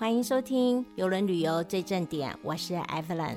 [0.00, 3.34] 欢迎收听游轮旅游最正点，我是 Evelyn。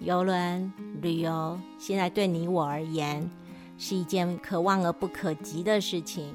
[0.00, 3.30] 游轮旅游现在对你我而言
[3.78, 6.34] 是一件可望而不可及的事情。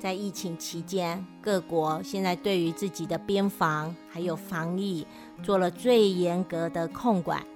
[0.00, 5.06] 在疫情期间，各国现在对于自己的边防还有防疫
[5.44, 7.46] 做了最严格的控管，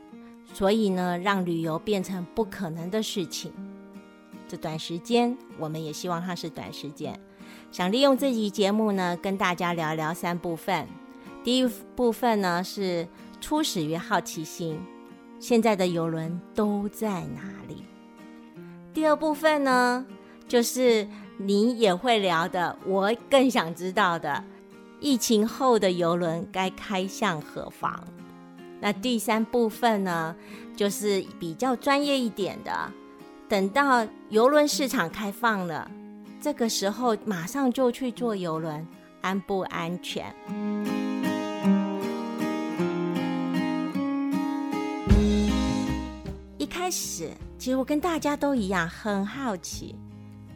[0.54, 3.52] 所以呢，让旅游变成不可能的事情。
[4.46, 7.18] 这短时间，我们也希望它是短时间。
[7.72, 10.86] 想利用这集节目呢，跟大家聊聊三部分。
[11.44, 13.06] 第一部分呢是
[13.40, 14.80] 初始于好奇心，
[15.40, 17.84] 现在的游轮都在哪里？
[18.94, 20.06] 第二部分呢
[20.46, 24.44] 就是你也会聊的，我更想知道的，
[25.00, 28.04] 疫情后的游轮该开向何方？
[28.80, 30.36] 那第三部分呢
[30.76, 32.92] 就是比较专业一点的，
[33.48, 35.90] 等到游轮市场开放了，
[36.40, 38.86] 这个时候马上就去坐游轮，
[39.22, 40.32] 安不安全？
[46.92, 49.96] 始，其实我跟大家都一样，很好奇。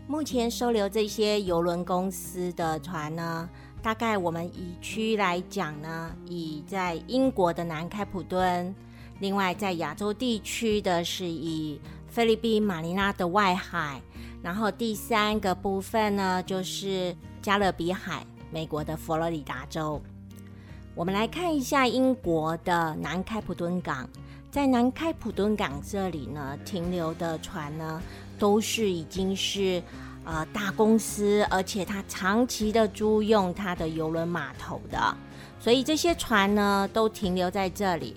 [0.07, 3.49] 目前收留这些游轮公司的船呢，
[3.83, 8.73] 大概我们以区来讲呢，以在英国的南开普敦，
[9.19, 14.01] 另外在亚洲地区的是以菲律宾马尼拉的外海，
[14.43, 20.01] 然后第三个部分呢就是加勒比海，美国的佛罗里达州。
[20.95, 24.09] 我们来看一下英国的南开普敦港。
[24.51, 28.01] 在南开普敦港这里呢，停留的船呢，
[28.39, 29.83] 都是已经是
[30.25, 35.15] 呃大公司，而且它长期的租用它的游轮码头的，
[35.61, 38.17] 所以这些船呢都停留在这里。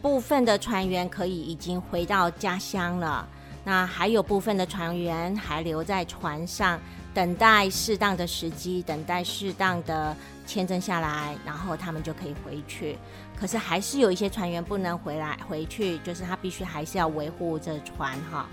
[0.00, 3.26] 部分的船员可以已经回到家乡了，
[3.64, 6.78] 那还有部分的船员还留在船上，
[7.14, 12.98] 等待适当的时机，等待适当的签证下来，然后他们就可以回去。
[13.38, 18.46] 可是还是有一些船员不能回来回去，就是他必须还是要维护这船哈。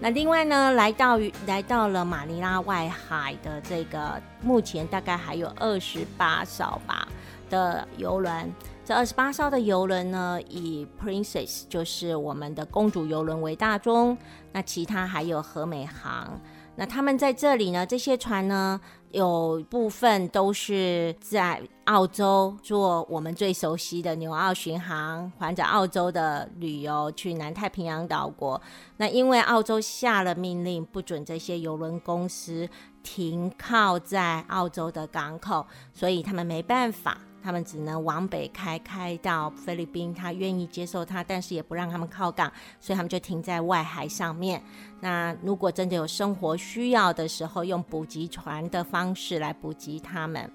[0.00, 7.08] 那另外呢，来到来到了马尼拉外海的这个，目前大概还有二十八艘吧
[7.48, 8.52] 的游轮。
[8.84, 14.18] 这二十八艘的游轮呢，以 Princess 就是我们的公主游轮为大宗，
[14.52, 16.38] 那其他还有和美航。
[16.76, 18.80] 那他们在这里呢，这些船呢。
[19.14, 28.60] 有部分都是在澳洲做我们最熟悉的纽澳巡航，环着澳洲的旅游去南太平洋岛国。
[28.96, 32.68] 那因为澳洲下了命令，不准这些邮轮公司
[33.04, 37.16] 停靠在澳洲的港口，所以他们没办法。
[37.44, 42.50] 他们只能往北开，开到菲律宾，他愿意接受他，但是也不让他们靠港，
[42.80, 44.62] 所以他们就停在外海上面。
[45.00, 50.50] 那如果真的有生活需要的时候，用补给船的方式来补给他们。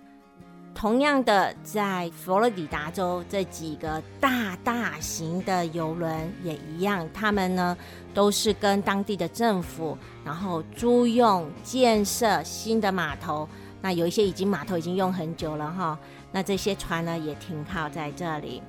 [0.73, 7.77] 同样的，在佛罗里达州这几个大大型的游轮也一样，他们呢
[8.13, 13.47] 都是跟当地的政府，然后租用建设新的码头。
[13.81, 15.97] 那有一些已经码头已经用很久了哈。
[16.31, 18.62] 那这些船呢也停靠在这里。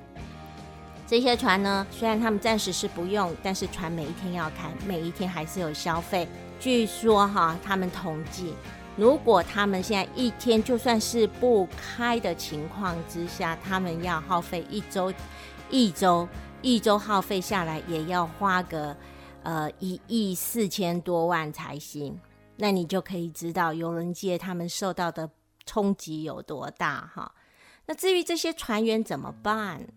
[1.07, 6.25] 这些船呢，虽然他们暂时是不用，但是船每一天要开，每一天还是有消费。
[6.57, 8.53] 据说哈，他们统计，
[8.95, 15.13] 如果他们现在一天就算是不开的情况之下，他们要耗费一周，
[15.69, 16.25] 一周
[16.61, 18.95] 一周耗费下来也要花个
[19.43, 22.17] 呃一亿四千多万才行。
[22.61, 25.27] 那你就可以知道游轮界他们受到的
[25.65, 27.33] 冲击有多大哈。
[27.87, 29.87] 那至于这些船员怎么办？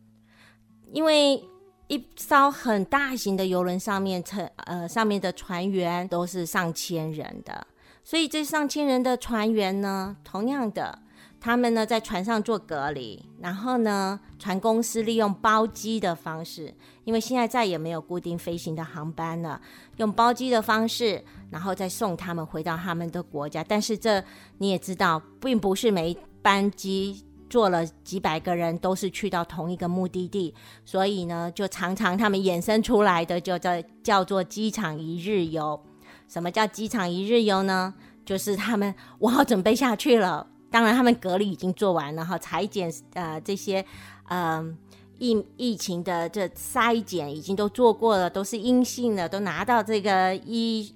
[0.90, 1.44] 因为
[1.88, 7.66] 一艘很大型的游轮上面，乘呃上面的船员都是上千人的，
[8.02, 11.00] 所以这上千人的船员呢，同样的，
[11.38, 16.74] 他们呢在船上做隔离，然后呢，船公司利用包机的方式，
[17.04, 19.60] 因为现在再也没有固定飞行的航班了，
[19.98, 21.22] 用包机的方式，
[21.54, 23.62] 然后再送他们回到他们的国家。
[23.62, 24.22] 但是这
[24.58, 27.24] 你也知道，并不是每一班机。
[27.50, 30.52] 坐了几百个人都是去到同一个目的地，
[30.84, 33.70] 所以呢，就常常他们衍生出来的就叫
[34.02, 35.80] 叫做机场一日游。
[36.26, 37.94] 什么叫机场一日游呢？
[38.24, 43.84] 就是他们我好准备下去了，当然他们隔离已经做完了哈，裁剪呃这些
[44.30, 44.76] 嗯
[45.18, 50.92] 疫疫情的这筛检已经都做过了，都是阴性的，都拿到这个医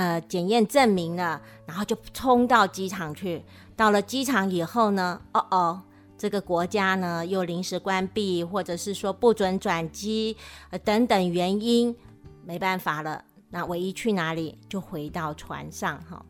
[0.00, 3.42] 呃检验证明了，然后就冲到机场去。
[3.76, 5.82] 到了机场以后呢，哦哦。
[6.16, 10.36] 这个国家呢又临时关闭，或者是说不准转机，
[10.68, 11.96] 呃等等原因，
[12.44, 13.24] 没办法了。
[13.48, 16.22] 那唯一去哪里就回到船上哈，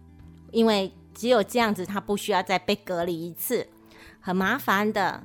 [0.52, 3.66] 因为只有这样子，他不需要再被隔离一次，
[4.20, 5.20] 很麻烦的。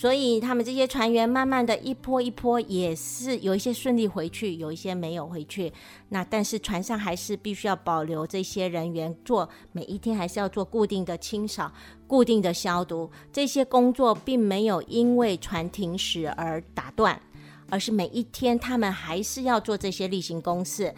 [0.00, 5.70] 所以他们这些船员慢慢的一波一波，也是有一些顺利回去，有一些没有回去。
[6.08, 11.70] 那但是船上还是必须要保留这些人员做每一天还是要做固定的清扫、
[12.06, 13.10] 固定的消毒。
[13.30, 17.20] 这些工作并没有因为船停驶而打断，
[17.68, 20.94] 而是每一天他们还是要做这些例行公事。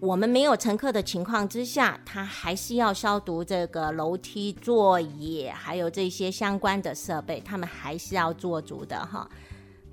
[0.00, 9.28] 我们没有乘客的情况之下，他还是要消毒这个楼梯、座椅，还有这些相关的设备，他们还是要做足的哈。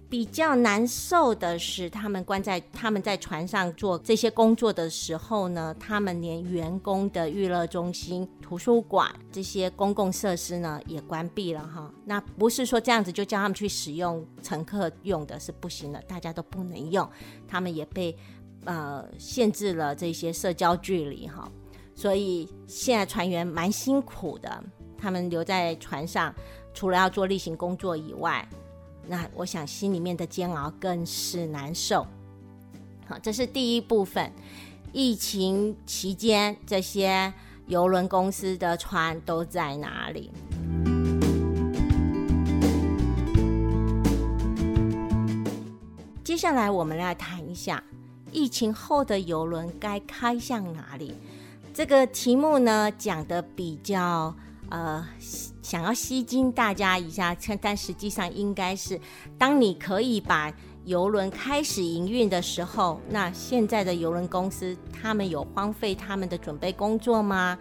[0.10, 11.92] 比较难受的是，他们关在他们在船上做这些工作的时候呢，他们连员工的娱乐中心、图书馆这些公共设施呢也关闭了哈。
[12.06, 17.06] 那不是说这样子就叫他们去使用乘客用的是不行的，大家都不能用，
[17.46, 18.18] 他们也被。
[18.66, 21.50] 呃，限制了这些社交距离哈，
[21.96, 24.64] 所以现在船员蛮辛苦的。
[24.98, 26.34] 他们留在船上，
[26.74, 28.48] 除了要做例行工作以外，
[29.08, 32.06] 那我想心里面的煎熬更是难受。
[33.08, 34.32] 好，这是第一部分。
[34.92, 37.32] 疫情期间，这些
[37.68, 40.32] 游轮公司的船都在哪里？
[46.24, 47.84] 接下来我们来谈一下。
[48.32, 51.14] 疫情后的游轮该开向哪里？
[51.74, 54.34] 这个题目呢讲的比较
[54.70, 55.08] 呃，
[55.62, 59.00] 想要吸睛大家一下，但实际上应该是，
[59.38, 60.52] 当你可以把
[60.84, 67.58] 游轮开始营运的时候，那现在的游轮公司他们有荒废他们的准备工作吗？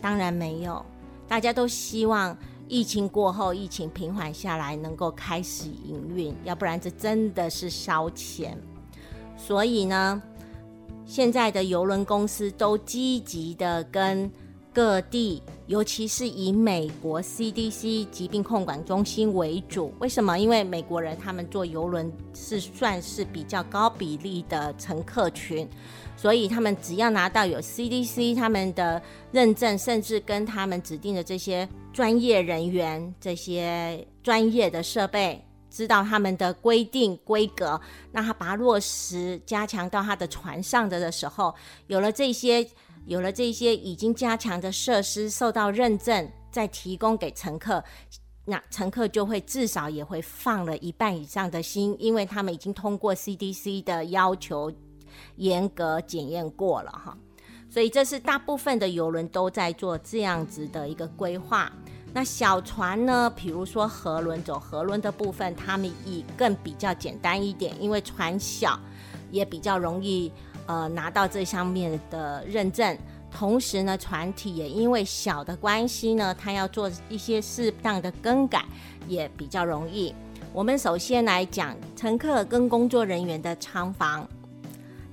[0.00, 0.84] 当然没有，
[1.28, 2.36] 大家都希望
[2.66, 8.56] 疫情过后，疫情平缓下来，能够开始营运，要不然这真的是烧钱。
[9.38, 10.20] 所以呢，
[11.06, 14.30] 现在的邮轮公司都积极的跟
[14.74, 19.92] 各地，尤其是以美国 CDC 疾病控管中心为主。
[20.00, 20.38] 为什么？
[20.38, 25.66] 因为美国人他们坐邮轮是算是比较高比例的乘客群，
[26.16, 29.00] 所以他们只要拿到有 CDC 他们的
[29.32, 35.42] 认证，甚至跟他们指定的这些专业人员、这些专业的设备。
[35.78, 37.80] 知道他们的规定规格，
[38.10, 41.54] 那他把它落实加强到他的船上的的时候，
[41.86, 42.68] 有了这些，
[43.06, 47.84] 有了这些已经加强的设施受到认证，再提供给乘客，
[48.46, 54.72] 那乘客就会至少也会放了一半以上的心，因为他们已经通过 CDC 的要求
[55.36, 57.16] 严格检验过了哈，
[57.70, 61.72] 所以这是大部分的游轮都在做这样子的一个规划。
[62.18, 63.32] 那小船呢？
[63.36, 68.76] 比如说河轮走河轮的部分，他们以更比较简单一点，因为船小，
[69.30, 70.32] 也比较容易
[70.66, 72.98] 呃拿到这上面的认证。
[73.30, 78.64] 同时呢，船体也因为小的关系呢，它要做一些适当的更改，
[79.06, 80.12] 也比较容易。
[80.52, 84.26] 我们首先来讲乘客跟工作人员的舱房。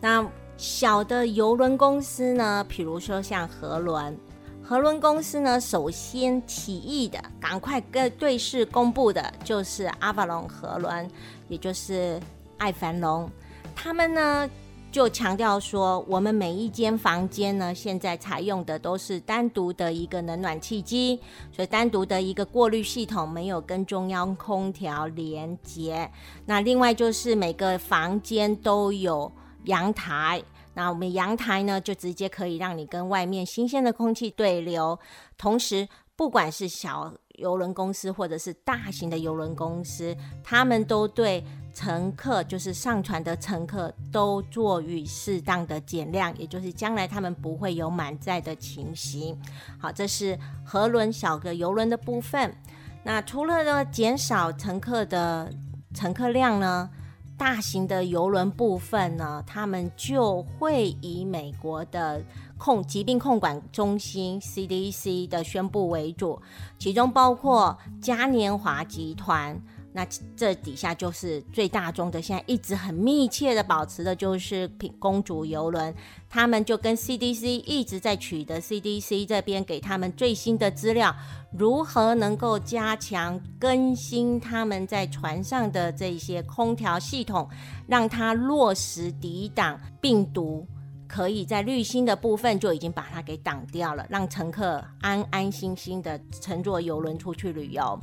[0.02, 0.28] 那
[0.58, 4.18] 小的游轮公司呢，比如说像河轮。
[4.68, 11.08] 和伦公司呢，首先起义的，赶快跟对视公布的，就是阿法龙河轮，
[11.48, 12.20] 也就是
[12.58, 13.30] 爱凡龙。
[13.76, 14.50] 他们呢
[14.92, 21.20] 就强调说，我们每一间房间呢，现在采用的都是单独的一个冷暖气机，
[21.52, 26.10] 所以单独的一个过滤系统没有跟中央空调连接。
[26.48, 29.32] 那另外就是每个房间都有
[29.66, 30.42] 阳台。
[30.76, 35.00] 那我们阳台呢，就直接可以让你跟外面新鲜的空气对流。
[35.38, 49.38] 同时，不管是小游轮公司或者是大型的游轮公司，他们都对乘客，就是上船的乘客，都做予适当的减量，也就是将来他们不会有满载的情形。
[49.80, 52.56] 好，这是河轮小的游轮的部分。
[53.04, 55.52] 那除了呢减少乘客的
[55.94, 56.90] 乘客量呢？
[57.38, 62.24] 大型的游轮部分呢，他们就会以美国的
[62.58, 66.42] 控疾病控管中心 CDC 的宣布为主，
[66.80, 69.62] 其中包括嘉年华集团。
[69.98, 75.96] 那这底下就是最大宗的，现在一直很密切的保持的就是品公主游轮，
[76.30, 81.16] 他们就跟 CDC 一直在取得 CDC 这边给他们最新的资料，
[81.58, 87.50] 如何能够加强更新他们在船上的这些空调系统，
[87.88, 90.68] 让它落实抵挡病毒，
[91.08, 97.98] 可以在滤芯的部分就已经把它给挡掉了，让乘客安安心心的乘坐游轮出去旅游。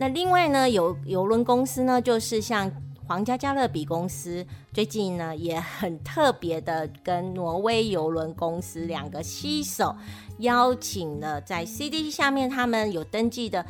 [0.00, 2.72] 那另外呢，有游轮公司呢，就是像
[3.06, 4.42] 皇家加勒比公司，
[4.72, 9.94] 最近呢也很特别的跟挪威游轮公司两个携手，
[10.38, 13.62] 邀请了在 CD 下面他们有登记的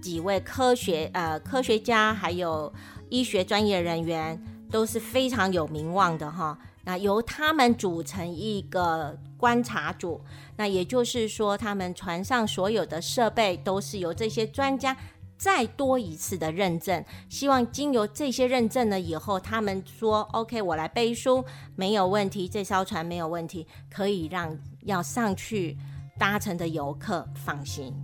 [0.00, 2.72] 几位科学呃科学家还有
[3.10, 6.58] 医学专业人员都是非常有名望的哈。
[6.86, 10.20] 那由他们组成一个观察组，
[10.56, 14.94] 那也就是说，他们船上所有的设备都是由这些专家
[15.36, 17.04] 再多一次的认证。
[17.28, 21.44] 希望经由这些认证了以后，他们说 OK，我来背书
[21.76, 25.76] 没有问题，这艘船没有问题，可以让要上去
[26.18, 27.94] 搭乘的游客放心。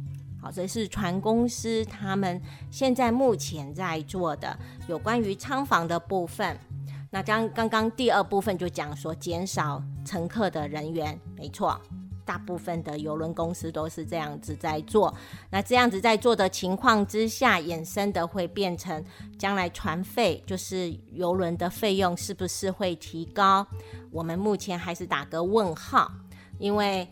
[0.42, 4.58] 好，这是船公司他们现在目前在做的
[4.88, 6.58] 有关于仓房的部分。
[7.10, 11.78] 那刚刚刚第二部分就讲说减少乘客的人员，没错，
[12.30, 15.12] 大部分的邮轮公司都是这样子在做。
[15.50, 19.04] 那这样子在做的情况之下，衍生的会变成
[19.36, 23.66] 将来船费，就是邮轮的费用是不是会提高？
[24.12, 26.08] 我们目前还是打个问号，
[26.60, 27.08] 因为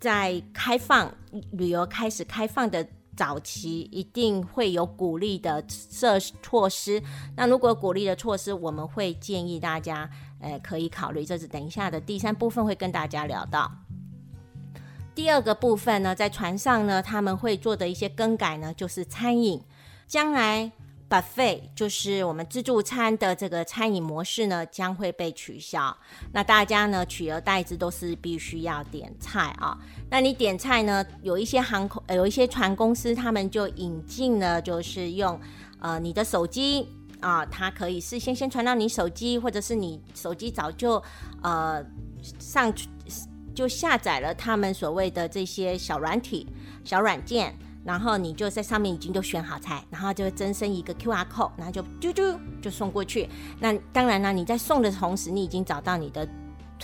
[0.00, 1.12] 在开放
[1.52, 2.86] 旅游开始开放的。
[3.16, 7.00] 早期一定会有鼓励的设措施，
[7.36, 11.24] 那如果鼓励的措施，我们会建议大家，呃，可以考虑。
[11.24, 13.70] 这是等一下的第三部分会跟大家聊到。
[15.14, 19.62] 第二个部分呢，在船上呢，他们会做的一些更改呢，就是餐饮，
[20.06, 20.72] 将来。
[21.06, 25.96] buffet 就是我们自助餐的这个餐饮模式呢，将会被取消。
[26.32, 29.78] 那大家呢，取而代之都是必须要点菜啊。
[30.10, 35.38] 那你点菜呢，有一些航空，有一些船公司，他们就引进了，就是用
[35.78, 36.88] 呃你的手机
[37.20, 41.00] 啊，它可以事先先传到你手机，或者是你手机早就
[41.42, 41.84] 呃
[42.40, 42.88] 上去
[43.54, 46.46] 就下载了他们所谓的这些小软体、
[46.84, 47.54] 小软件。
[47.84, 53.28] 然后你就在上面已经都选好菜，然后就会增生一个 Q R code，然后就啾啾就送过去。
[53.60, 56.26] 那当然了，你在送的同时，你已经找到你的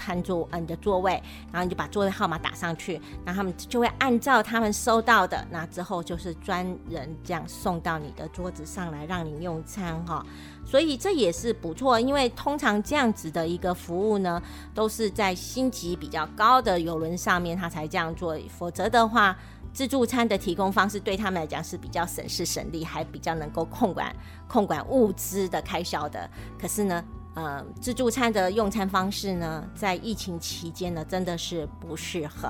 [0.01, 10.25] 餐桌，呃，你的座位，然后你就把座位号码打上去，那他们就会按照他们收到的，那之后就是专人这样送到你的桌子上来让你用餐哈。
[10.65, 14.43] 所以这也是不错，因为通常这样子的一个服务呢，
[14.75, 19.37] 都是在星级比较高的游轮上面他才这样做，否则的话。
[19.73, 24.13] 自助餐的提供方式对他们来讲是比较省事省力，还比较能够控管
[24.49, 26.29] 控管物资的开销的。
[26.59, 27.05] 可是呢，
[27.43, 32.49] 呃，自助餐的用餐方式呢，在疫情期间呢，真的是不适合。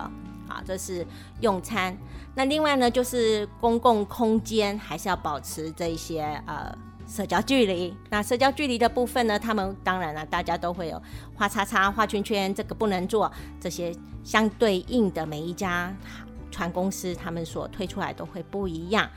[0.48, 1.06] 好，这是
[1.40, 1.96] 用餐。
[2.34, 7.96] 那另外呢，就是公共空间还是要保持这一些呃社交距离。
[8.08, 11.00] 那社交距离的部分呢，他们当然了，大家都会有
[11.36, 13.30] 画叉叉、画圈圈，这个不能做。
[13.60, 13.94] 这些
[14.24, 15.94] 相对应的每一家。
[16.52, 19.08] 船公司他们所推出来都会不一样，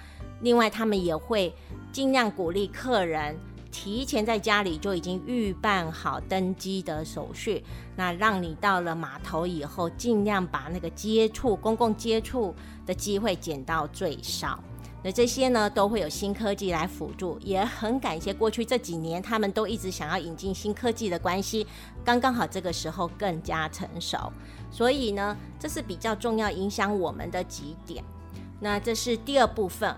[0.42, 1.52] 另外他们也会
[1.92, 3.36] 尽量鼓励客人
[3.74, 7.64] 提前在家里就已经预办好登机的手续，
[7.96, 12.54] 那让你到了码头以后，尽量把那个接触公共接触
[12.86, 14.64] 的机会减到最少。
[15.02, 21.66] 那这些呢，都会有新科技来辅助，也很感谢过去这几年他们都一直想要引进新科技的关系，
[22.06, 24.32] 刚刚好这个时候更加成熟。
[24.70, 28.04] 所以呢，这是比较重要影响我们的几点。
[28.62, 29.94] 那这是第二部分，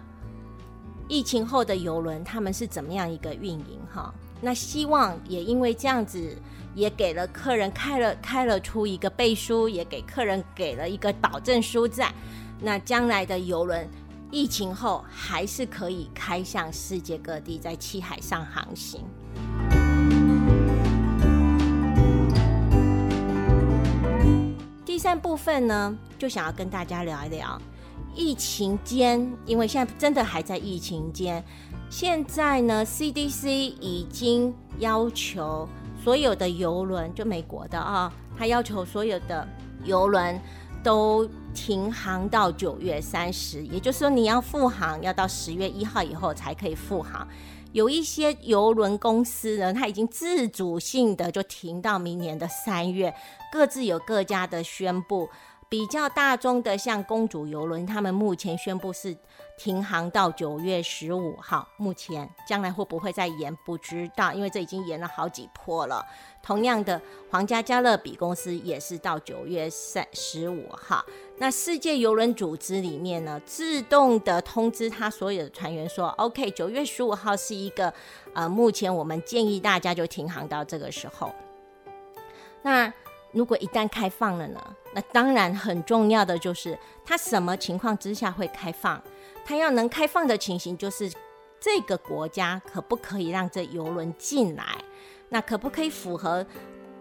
[1.08, 3.80] 疫情后的游轮他们是怎么样一个运营？
[3.94, 6.36] 哈，那希望也因为这样子，
[6.74, 12.12] 也给了客人开了开了出一个背书，也给客人给了一个保证书在。
[12.60, 13.88] 那将来的游轮。
[14.32, 19.06] 疫情后还是可以开向世界各地，在七海上航行。
[24.84, 27.62] 第三部分呢，就想要跟大家聊一聊
[28.16, 31.44] 疫情间，因为现在真的还在疫情间。
[31.90, 35.68] 现在呢，CDC 已经要求
[36.04, 39.48] 所有的游轮，就美国的啊，他要求所有的
[39.84, 40.40] 游轮。
[40.84, 47.28] 都停航到九月三十，也就是说你要复航，要到十月一号以后才可以复航。
[47.72, 53.12] 有一些邮轮公司呢，它已经自主性的就停到明年的三月，
[53.52, 55.28] 各自有各家的宣布。
[55.68, 59.18] 比较大宗的，像公主游轮，他们目前宣布是
[59.58, 61.68] 停航到九月十五号。
[61.78, 66.06] 目前将来会不会再延，不知道，因为这已经延了好几波了。
[66.44, 71.04] 同样的，皇家加勒比公司也是到九月三十五号。
[71.38, 77.92] 那世界游轮组织里面呢，自动的通知他所有的船员说：“OK，九月十五号是一个
[78.34, 81.34] 呃，目前我们建议大家就停航到这个时候。”
[82.62, 82.94] 那
[83.32, 84.62] 如果一旦开放了呢？
[84.96, 89.00] 那当然很重要的就是它什么情况之下会开放？
[89.44, 91.12] 它要能开放的情形就是
[91.60, 94.64] 这个国家可不可以让这游轮进来？
[95.28, 96.46] 那可不可以符合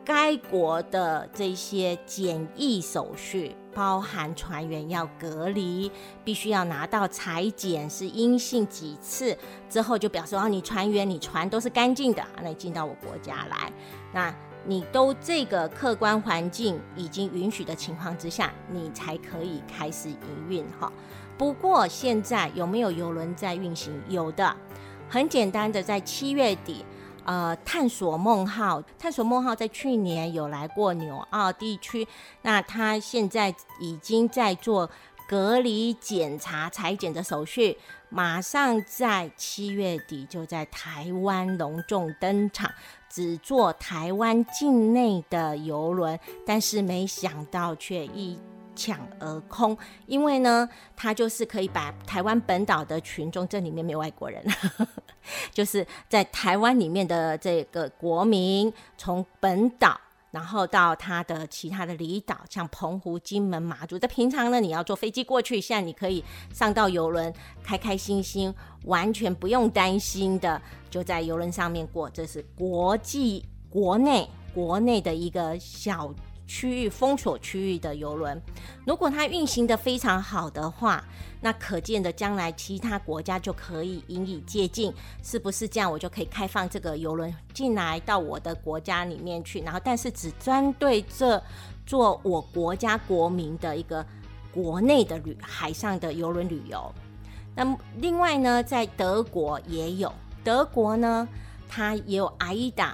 [0.04, 3.54] 该国的这些检疫手续？
[3.72, 5.90] 包含船员要隔离，
[6.24, 9.36] 必须要拿到裁剪是阴性几次
[9.68, 13.72] 之后，就表示哦，你船员你船都是干净的，那你进到我国家来，
[14.12, 14.32] 那
[14.66, 20.92] 你都这个客观环境已经允许的情况之下，你才可以开始营运哈。
[21.36, 24.00] 不过现在有没有游轮在运行？
[24.08, 24.56] 有的，
[25.08, 26.84] 很简单的，在七月底。
[27.26, 32.06] 呃，探索梦号，探索梦号在去年有来过纽澳地区，
[32.42, 34.90] 那他现在已经在做
[35.26, 37.78] 隔离检查、裁剪的手续，
[38.10, 42.70] 马上在七月底就在台湾隆重登场，
[43.14, 48.36] 只坐台湾境内的游轮，但是没想到却一。
[48.76, 54.44] 抢而空，因为呢，它就是可以把台湾本岛的群众，这里面没有外国人，
[55.54, 59.96] 就是在台湾里面的这个国民，从本岛，
[60.34, 68.52] 然后到它的其他的离岛，像澎湖、金门、马祖，在平常呢，你要坐飞机过去，现在你可以上到游轮，开开心心，
[68.86, 70.60] 完全不用担心的，
[70.90, 76.12] 就在游轮上面过，这是国际、国内、国内的一个小。
[76.46, 78.40] 区域封锁区域的游轮，
[78.86, 81.02] 如果它运行的非常好的话，
[81.40, 85.90] 那可见的将来其他国家就可以引以借鉴，是不是这样？
[85.90, 91.42] 我就可以开放这个游轮进来到我的国家里面去，然后但是只针对这
[91.86, 94.04] 做我国家国民的一个
[94.52, 96.94] 国内的旅海上的游轮旅游。
[97.54, 101.26] 那么另外呢，在德国也有，德国呢
[101.68, 102.92] 它也有 AIDA。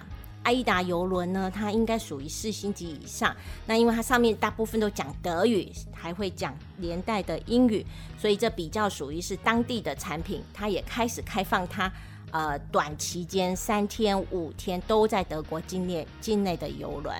[0.48, 3.34] 伊达游轮呢，它应该属于四星级以上。
[3.66, 7.84] 那因为它上面大部分都讲德语，还会讲连带的英语，
[8.18, 10.42] 所以这比较属于是当地的产品。
[10.52, 11.92] 它也开始开放它
[12.30, 17.14] 呃短期间三天五天都在德国境内境内的游轮。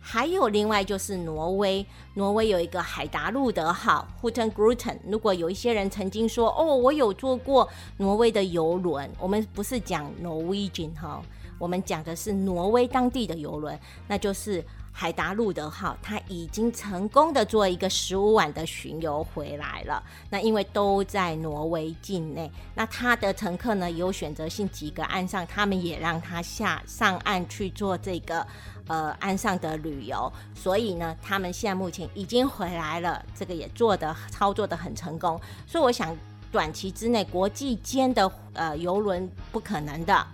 [0.00, 1.84] 还有另外就是挪威，
[2.14, 4.96] 挪威有一个海达路德号 （Huten Gruten）。
[5.04, 11.20] 如果有一些人曾经说哦，我有坐过挪威的游轮，我们不是讲 Norwegian 哈。
[11.58, 20.02] 我们讲的是挪威当地的游轮，那就是海达路德号，它已经成功的做一个十五晚的巡游回来了。
[20.30, 28.46] 那因为都在挪威境内，那它的乘客呢有选择性几个岸上，他们也让他下上岸去做这个
[28.86, 35.38] 呃岸上的旅游，所以呢，他们现在目前已经回来了，这个也做的操作的很成功。
[35.66, 36.16] 所以我想，
[36.50, 40.26] 短期之内国际间的呃游轮不可能的。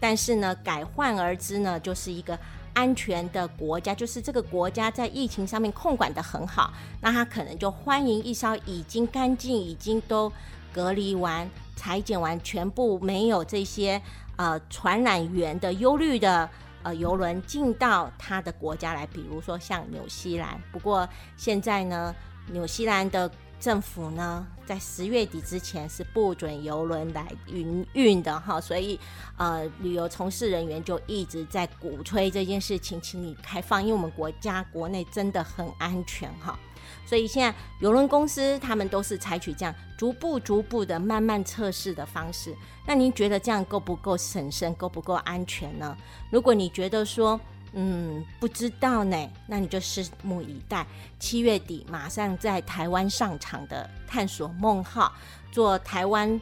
[0.00, 2.38] 但是呢，改换而之呢，就是一个
[2.72, 10.30] 安全的国家，就是这个国家在疫情上面控管的很好，那他可能就欢迎一艘已经干净、已经都
[10.72, 14.00] 隔离完、裁剪完、全部没有这些
[14.36, 16.48] 呃传染源的忧虑的
[16.82, 20.60] 呃游轮进到他的国家来，比如说像纽西兰。
[20.72, 22.14] 不过现在呢，
[22.50, 23.30] 纽西兰的。
[23.64, 29.00] 政府呢，在十月底之前是不准游轮来营运的哈，所以
[29.38, 36.58] 呃，旅游从事人员就一直在鼓吹这件事情，请你开放，因为我们国家国内真的很安全哈，
[37.06, 42.54] 所以现在游轮公司他们都是采取这样逐步逐步的慢慢测试的方式。
[42.86, 45.96] 那您觉得这样够不够审慎，够不够安全呢？
[46.28, 47.40] 如果你觉得说，
[47.74, 50.86] 嗯，不知道呢，那你就拭目以待。
[51.18, 55.12] 七月底马上在台湾上场的探索梦号，
[55.50, 56.40] 做台湾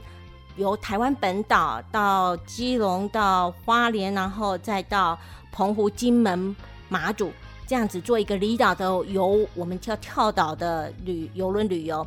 [0.57, 5.18] 由台湾本岛到基隆到花莲，然后再到
[5.51, 6.55] 澎湖、金门、
[6.90, 7.33] 马祖，
[7.66, 12.07] 这样子做一个离岛的游，我们叫跳岛的旅游轮旅游。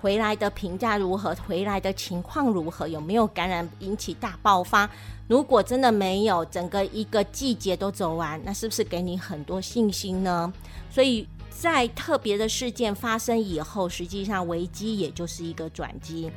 [0.00, 1.34] 回来的评价如何？
[1.46, 2.88] 回来的情况如何？
[2.88, 4.88] 有没有感染引起大爆发？
[5.28, 10.50] 如果真的没有，整个一个季节都走完，那是不是给你很多信心呢？
[10.90, 16.30] 所以在特别的事件发生以后，实际上危机也就是一个转机。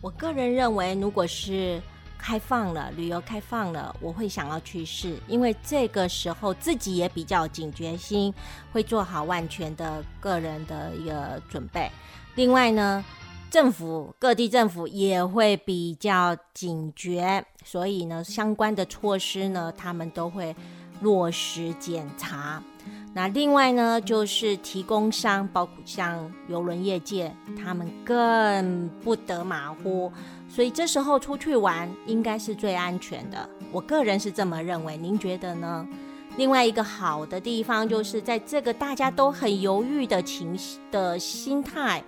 [0.00, 1.80] 我个人认为，如果是。
[2.18, 8.34] 开放了，旅游开放了，我会想要去试，因为这个时候自己也比较警觉心，
[8.72, 11.90] 会做好万全的个人的一个准备。
[12.34, 13.04] 另外呢，
[13.50, 20.54] 政府各地政府也会比较警觉，所以呢，相关的措施呢，他们都会
[21.00, 22.62] 落实检查。
[23.14, 30.12] 那另外呢，就是提供商，包括像邮轮业界，他们更不得马虎。
[30.48, 34.96] 所以这时候出去玩应该是最安全的，我个人是这么认为。
[34.96, 35.86] 您觉得呢？
[36.36, 40.56] 另外一个好的地方就是在这个大家都很犹豫的情
[40.90, 42.02] 的心态，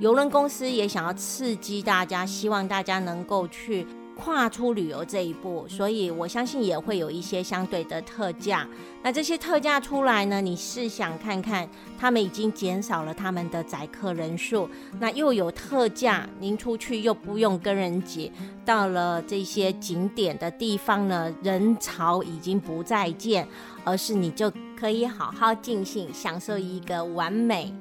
[0.00, 8.66] 邮轮公司也想要刺激大家，希望大家能够去跨出旅游这一步，所以我相信也会有一些相对的特价。
[9.02, 10.40] 那这些特价出来呢？
[10.40, 18.32] 你试想看看，他们已经减少了他们的载客人数，那又有特价，您出去又不用跟人挤，
[18.64, 23.46] 到了这些景点的地方呢，人潮已经不再见，
[23.84, 27.74] 而是你就可以好好尽兴，享受一个完美、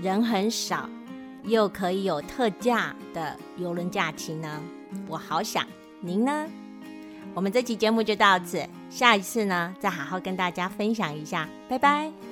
[0.00, 0.88] 人很少
[1.44, 4.62] 又可以有特价的游轮假期呢。
[5.08, 5.66] 我好想
[6.00, 6.46] 您呢。
[7.34, 12.25] 我们这期节目就到此，下一次呢再好好跟大家分享一下，拜拜。